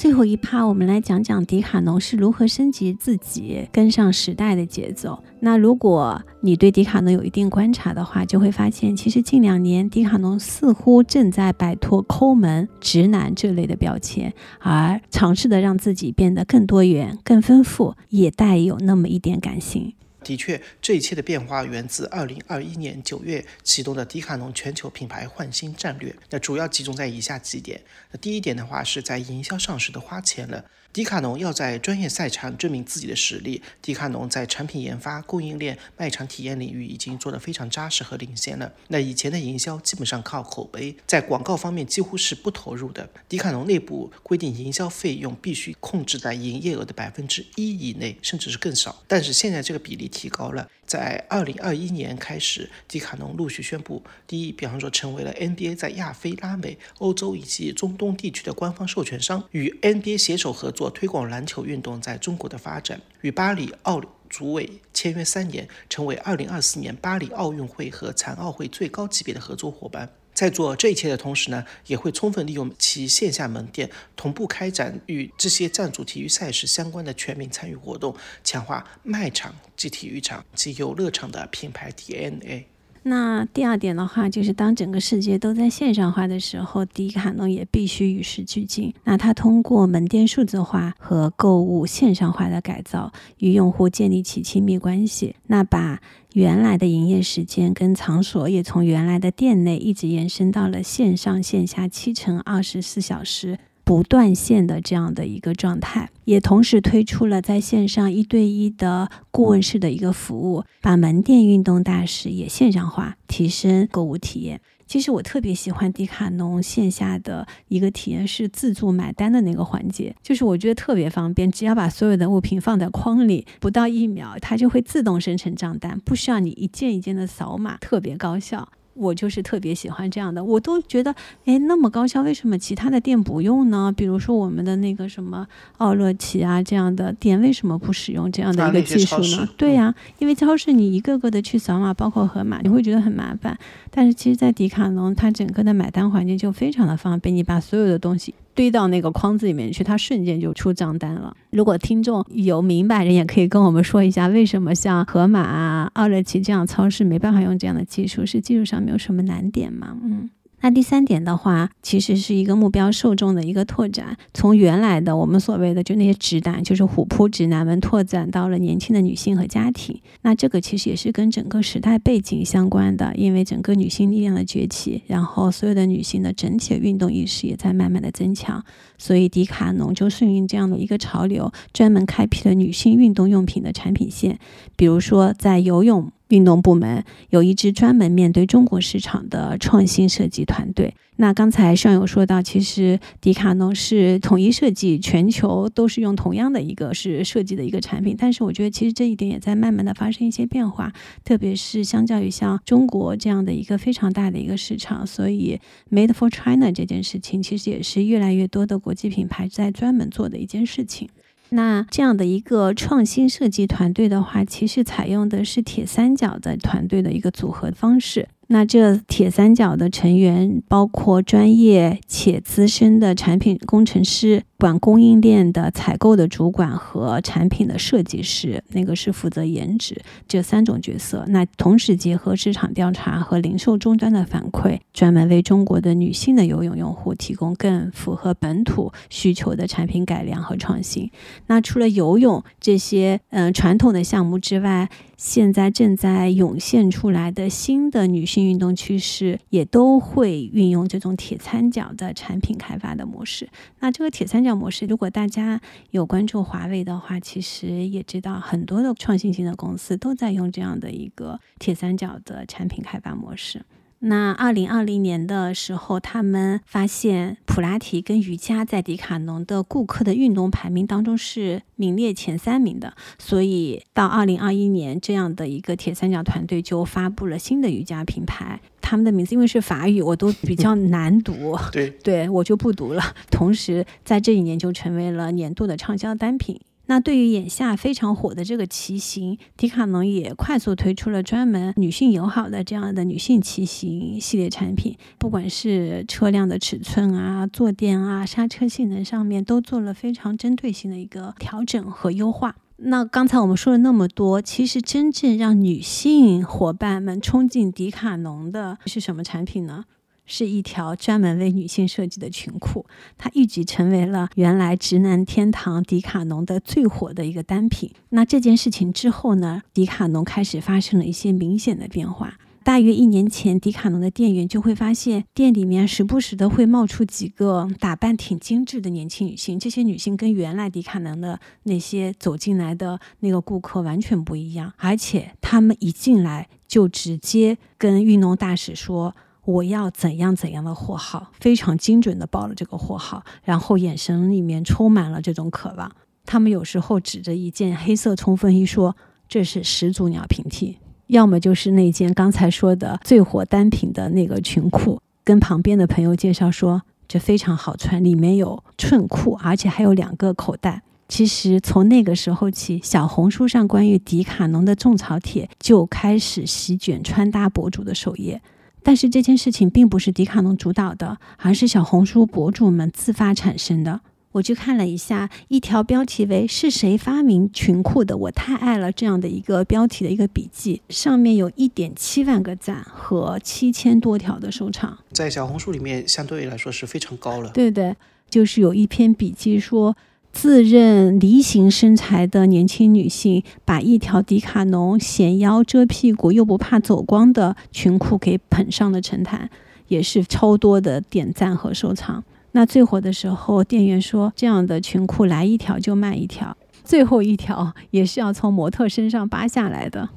[0.00, 5.22] 最后一趴，我们来讲讲迪卡侬是如何升级自己，跟上时代的节奏。
[5.40, 19.92] 那如果你对迪卡侬有一定观察的话，就会发现，其实近两年迪卡侬似乎正在摆脱抠门、直男这类的标签，而尝试的让自己变得更多元、更丰富，也带有那么一点感性。
[20.22, 26.14] 的确，这一切的变化源自二零二一年九月启动的迪卡侬全球品牌焕新战略。
[26.30, 27.80] 那主要集中在以下几点。
[28.12, 30.64] 那第一点的话，是在营销上时的花钱了。
[30.92, 33.62] 迪卡侬要在专业赛场证明自己的实力。
[33.80, 38.72] 迪卡侬在产品研发、供应链、卖场体验领域已经做得非常扎实和领先了。
[38.88, 43.08] 那以前的营销基本上靠口碑，在广告方面几乎是不投入的。
[43.28, 49.04] 迪卡侬内部规定，营销费用必须控制在营业额的百分之一以内，甚至是更少。
[49.06, 60.90] 但是现在这个比例提高了，在二零二一年开始，迪卡侬陆续宣布，第一，比方说成为了 NBA 在亚非拉美、欧洲以及中东地区的官方授权商，与 NBA 携手合作。
[60.90, 70.10] 推广篮球运动在中国的发展，与巴黎奥组委签约三年，成为二零二四年巴黎奥运会和残奥会最高级别的合作伙伴。
[70.40, 82.69] 在做这一切的同时呢，也会充分利用其线下门店，同步开展与这些赞助体育赛事相关的全民参与活动，强化卖场及体育场及游乐场的品牌 DNA。
[83.02, 88.92] 那第二点的话，就是当整个世界都在线上化的时候，迪卡侬也必须与时俱进。
[89.04, 95.34] 那它通过门店数字化和购物线上化的改造，与用户建立起亲密关系。
[95.46, 96.00] 那把
[96.34, 103.58] 原来的营业时间跟场所也从原来的店内一直延伸到了线上线下七乘二十四小时。
[103.90, 114.60] 不断线的这样的一个状态，也同时推出了在线上一对一的顾问式的一个服务，把门店运动大使也线上化，提升购物体验。
[114.86, 128.68] 其实我特别喜欢迪卡侬线下的一个体验是自助买单的那个环节，就是我觉得特别方便，只要把所有的物品放在筐里，不到一秒它就会自动生成账单，不需要你一件一件的扫码，特别高效。
[129.00, 131.14] 我就是特别喜欢这样的，我都觉得，
[131.46, 133.92] 哎，那么高效，为什么其他的店不用呢？
[133.96, 135.46] 比如说我们的那个什么
[135.78, 139.48] 奥乐奇啊这样的店，为什么不使用这样的一个技术呢？
[139.56, 143.58] 对呀，因为超市你一个个的去扫码，包括盒马，你会觉得很麻烦。
[143.90, 148.34] 但是其实，在迪卡侬，它整个的买单环境就非常的方便，你把所有的东西。
[148.54, 151.36] 堆到那个框子里面去，它瞬间就出账单了。
[151.50, 158.26] 如果听众有明白人，也可以跟我们说一下，为什么像盒马啊、奥乐奇这样超市没办法用这样的技术？
[158.26, 159.96] 是技术上没有什么难点吗？
[160.02, 160.28] 嗯。
[160.62, 169.98] 那第三点的话，其实是一个目标受众的一个拓展，从原来的我们所谓的就那些直男，就是虎扑直男们，拓展到了年轻的女性和家庭。
[170.22, 178.62] 那这个其实也是跟整个时代背景相关的，因为整个女性力量的崛起，然后所有的女性的整体的运动意识也在慢慢的增强，
[178.98, 184.38] 所以迪卡侬就顺应这样的一个潮流，专门开辟了女性运动用品的产品线，
[184.76, 186.12] 比如说在游泳。
[186.30, 190.94] 运动部门有一支专门面对中国市场的创新设计团队。
[191.16, 198.16] 那刚才上有说到，其实迪卡侬是统一设计，全球都是用同样的一个是设计的一个产品。
[198.18, 200.90] 但是我觉得，其实这一点也在慢慢的发生一些变化，
[201.22, 205.60] 特别是相较于像中国这样的一个非常大的一个市场，所以
[205.90, 211.10] Made for China 这件事情，其实也是越来越多的国际品牌在专门做的一件事情。
[211.50, 218.28] 那这样的一个创新设计团队的话，其实采用的是铁三角的团队的一个组合方式。
[218.52, 224.42] 那这铁三角的成员包括专业且资深的产品工程师。
[224.60, 229.98] 管供应链的采购的主管和产品的设计师，那个是负责颜值
[230.28, 231.24] 这三种角色。
[231.28, 241.10] 那同时结合市场调查和零售终端的反馈，专门为中国的女性的游泳用户提供更符合本土需求的产品改良和创新。
[241.46, 244.90] 那除了游泳这些嗯传统的项目之外，
[245.20, 253.50] 现在正在涌现出来的新的女性运动趋势，也都会运用这种铁三角的产品开发的模式。
[253.80, 254.50] 那这个铁三角。
[254.60, 255.60] 模式，如果大家
[255.90, 263.62] 有关注华为的话，其实也知道很多的创新型的公司都在用这样的一个铁三角的产品开发模式。
[264.02, 283.02] 那二零二零年的时候，他们发现普拉提跟瑜伽在迪卡侬的顾客的运动排名当中是名列前三名的，所以到二零二一年，这样的一个铁三角团队就发布了新的瑜伽品牌，他们的名字因为是法语，我都比较 难读，对，对我就不读了。
[283.30, 286.58] 同时，在这一年就成为了年度的畅销单品。
[286.90, 302.56] 那对于眼下非常火的这个骑行，迪卡侬也快速推出了专门女性友好的这样的女性骑行系列产品，不管是车辆的尺寸啊、坐垫啊、刹车性能上面，都做了非常针对性的一个调整和优化。
[302.78, 309.84] 那刚才我们说了那么多，其实真正让女性伙伴们冲进迪卡侬的是什么产品呢？
[310.30, 312.86] 是一条专门为女性设计的裙裤，
[313.18, 317.90] 它一举成为了原来直男天堂迪卡侬的最火的一个单品。
[318.10, 322.38] 那这件事情之后呢，迪卡侬开始发生了一些明显的变化。
[322.62, 329.58] 大约一年前，迪卡侬的店员就会发现，店里面时不时的会冒出几个打扮挺精致的年轻女性。
[329.58, 339.16] 这些女性跟原来迪卡侬的那些走进来的那个顾客完全不一样，而且她们一进来就直接跟运动大使说。
[339.50, 345.90] 我要怎样怎样的货号，非常精准的报了这个货号，然后眼神里面充满了这种渴望。
[346.24, 348.96] 他们有时候指着一件黑色冲锋衣说
[349.28, 350.78] ：“这是始祖鸟平替。”
[351.08, 368.40] 要么就是那件刚才说的最火单品的那个裙裤，跟旁边的朋友介绍说：“这非常好穿，里面有衬裤，而且还有两个口袋。”其实从那个时候起，小红书上关于迪卡侬的种草帖就开始席卷穿搭博主的首页。
[368.82, 374.00] 但是这件事情并不是迪卡侬主导的，而是小红书博主们自发产生的。
[374.32, 378.16] 我去看了一下一条标题为“是谁发明裙裤的？
[378.16, 387.50] 我太爱了”这样的一个标题的一个笔记，上面有一点七万个赞和七千多条的收藏，在小红书里面相对来说是非常高了。
[387.50, 387.96] 对对，
[388.28, 389.96] 就是有一篇笔记说。
[390.32, 399.50] 自认梨形身材的年轻女性，把一条迪卡侬显腰遮屁股又不怕走光的裙裤给捧上了神坛，
[399.88, 402.24] 也是超多的点赞和收藏。
[402.52, 410.08] 那最火的时候，店员说这样的裙裤来一条就卖一条，最后一条也是要从模特身上扒下来的。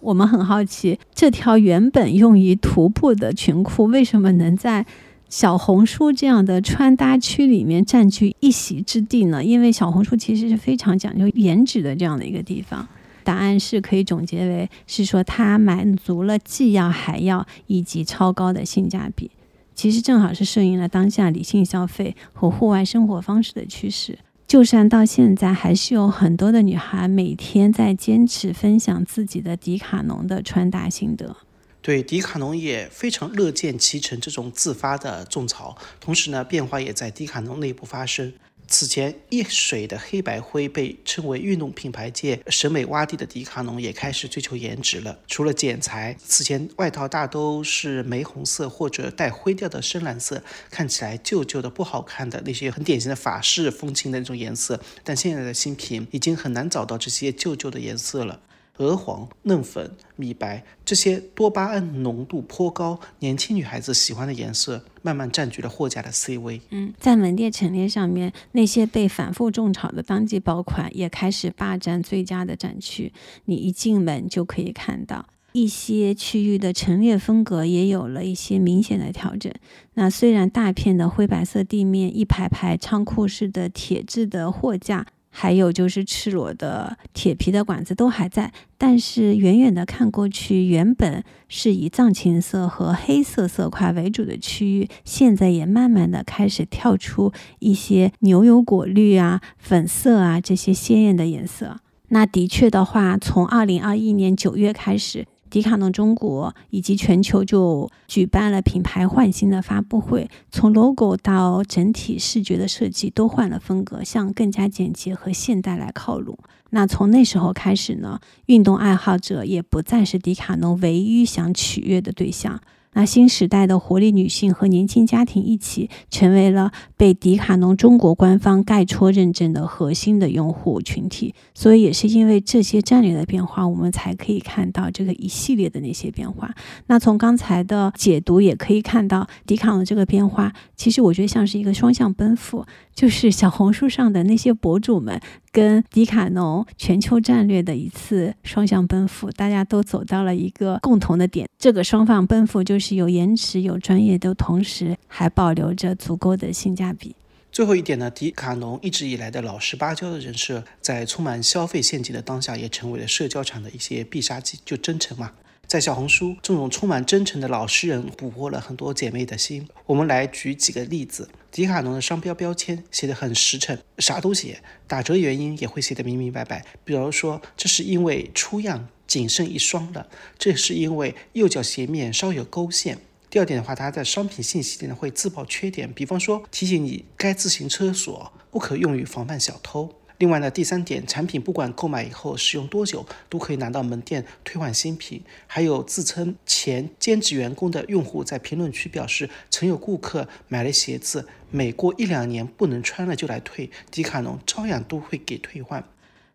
[0.00, 4.86] 我们很好奇，这条原本用于徒步的裙裤为什么能在？
[5.32, 9.42] 小红书这样的穿搭区里面占据一席之地呢？
[9.42, 12.86] 因为小红书其实是非常讲究颜值的这样的一个地方。
[13.24, 19.30] 答案是可以总结为是说它满足了既要还要以及超高的性价比。
[19.74, 24.18] 其实正好是顺应了当下理性消费和户外生活方式的趋势。
[24.46, 31.34] 就算到现在，还是有很多的女孩每天在坚持分享自己的迪卡侬的穿搭心得。
[31.82, 38.32] 对迪卡侬也非常乐见其成这种自发的种草，同时呢，变化也在迪卡侬内部发生。
[38.68, 45.18] 此前一水的黑白灰被称为运动品牌界审美洼地的迪卡侬也开始追求颜值了。
[45.26, 54.80] 除了剪裁，此前外套大都是玫红色或者带灰调的深蓝色，看起来旧旧的不好看的那些很典型的法式风情的那种颜色。
[55.02, 58.40] 但现在的新品已经很难找到这些旧旧的颜色了。
[58.78, 66.60] 鹅黄、嫩粉、米白这些多巴胺浓度颇高、年轻女孩子喜欢的颜色，慢慢占据了货架的 C 位。
[66.70, 73.12] 嗯，在门店陈列上面，那些被反复种草的当季爆款也开始霸占最佳的展区。
[73.44, 79.52] 你一进门就可以看到一些区域的陈列风格也有了一些明显的调整。
[79.94, 85.06] 那虽然大片的灰白色地面、一排排仓库式的铁质的货架。
[85.34, 101.80] 还有就是赤裸的铁皮的管子都还在，但是远远的看过去，原本是以藏青色和黑色色块为主的区域，现在也慢慢的开始跳出一些牛油果绿啊、粉色啊这些鲜艳的颜色。
[102.08, 105.26] 那的确的话，从二零二一年九月开始。
[105.52, 116.38] 迪卡侬中国以及全球就举办了品牌换新的发布会，从 logo 到整体视觉的设计都换了风格，向更加简洁和现代来靠拢。
[116.70, 122.58] 那从那时候开始呢，运动爱好者也不再是迪卡侬唯一想取悦的对象。
[122.94, 136.54] 那新时代的活力女性和年轻家庭一起成为了被迪卡侬中国官方盖戳认证的核心的用户群体，所以也是因为这些战略的变化，我们才可以看到这个一系列的那些变化。
[136.86, 142.64] 那从刚才的解读也可以看到，迪卡侬这个变化，其实我觉得像是一个双向奔赴，
[142.94, 145.20] 就是小红书上的那些博主们。
[145.50, 151.46] 跟迪卡侬全球战略的一次双向奔赴，大家都走到了一个共同的点。
[151.58, 157.14] 这个双向奔赴就是有颜值、有专业的同时，还保留着足够的性价比。
[157.50, 165.32] 最后一点呢，迪卡侬一直以来的老实巴交的人设，在充满消费陷阱的当下，也成为了社交场的一些必杀技，就真诚嘛。
[165.72, 169.66] 在小红书，这种充满真诚的老实人捕获了很多姐妹的心。
[169.86, 174.56] 我们来举几个例子：迪卡侬的商标标签写得很实诚，啥都写；
[174.86, 176.62] 打折原因也会写得明明白白。
[176.84, 180.06] 比如说，这是因为出样仅剩一双了，
[180.38, 182.98] 这是因为右脚鞋面稍有勾线。
[183.30, 189.90] 第二点的话，它在商品信息里呢会自曝缺点，比方说提醒你该自行车锁不可用于防范小偷。
[190.22, 195.20] 另外呢，第三点，产品不管购买以后使用多久，都可以拿到门店退换新品。
[195.48, 205.84] 还有自称前兼职员工的用户在评论区表示，曾有顾客买了鞋子，每过一两年不能穿了就来退，迪卡侬照样都会给退换。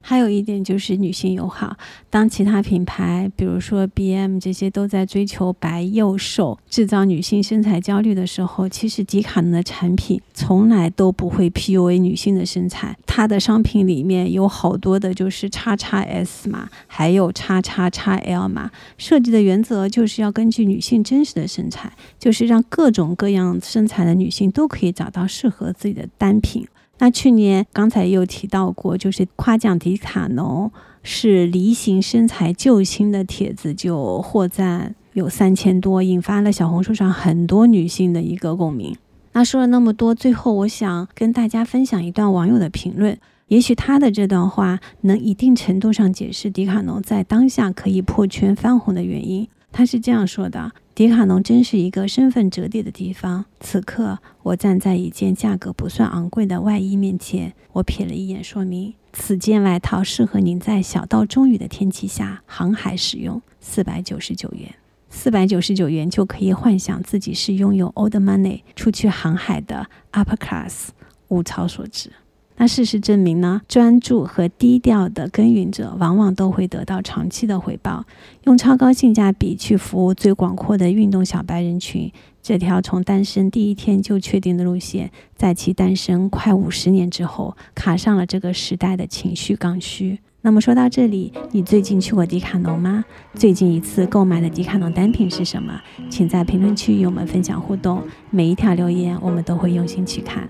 [0.09, 1.75] 还有一点就是女性友好。
[2.09, 12.95] 当其他品牌，比如说 B.M 这些都在追求白又瘦，制造女性身材焦虑的时候，其实迪卡侬的产品从来都不会 PUA 女性的身材。
[13.05, 18.71] 它的商品里面有好多的就是叉叉 S 码，还有叉叉叉 L 码。
[18.97, 26.65] 设计的原则就是要根据女性真实的身材，就是让各种各样身材的女性都可以找到适合自己的单品。
[26.99, 30.71] 那去年刚才又提到过，就是夸奖迪卡侬
[31.03, 38.95] 是梨形身材救星的帖子就获赞有三千多，引发了小红书上很多女性的一个共鸣。
[39.33, 43.15] 那说了那么多，最后我想跟大家分享一段网友的评论，
[43.49, 49.47] 也许他的这段话能一定程度上解释迪卡侬在当下可以破圈翻红的原因。
[49.71, 50.71] 他是这样说的。
[50.97, 53.45] 迪卡侬真是一个身份折叠的地方。
[53.59, 64.73] 此刻，我站在一件价格不算昂贵的外衣面前，我瞥了一眼说明：此件外套适合您在小到中雨的天气下航海使用，四百九十九元。
[65.11, 70.87] 四百九十九元就可以幻想自己是拥有 old money 出去航海的 upper class，
[71.27, 72.11] 物超所值。
[72.59, 78.03] 那事实证明呢，专注和低调的耕耘者，往往都会得到长期的回报。
[78.45, 90.17] 用超高性价比去服务最广阔的运动小白人群，这条从诞生第一天就确定的路线，在其诞生快五十年之后，卡上了这个时代的情绪刚需。
[90.41, 93.05] 那么说到这里，你最近去过迪卡侬吗？
[93.35, 95.79] 最近一次购买的迪卡侬单品是什么？
[96.09, 98.01] 请在评论区与我们分享互动。
[98.31, 100.49] 每一条留言，我们都会用心去看。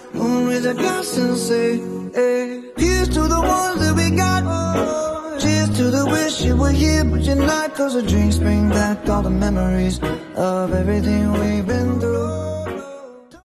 [0.21, 1.77] Gonna raise a glass and say,
[2.13, 2.61] hey.
[2.77, 4.41] Here's to the ones that we got.
[5.41, 7.73] Cheers to the wish you were here, but you're not.
[7.73, 9.99] Cause the drinks bring back all the memories
[10.35, 12.60] of everything we've been through.